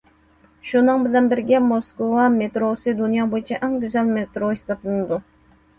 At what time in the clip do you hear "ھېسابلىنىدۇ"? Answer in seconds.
4.57-5.25